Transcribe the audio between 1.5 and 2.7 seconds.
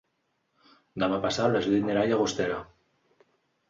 na Judit anirà a Llagostera.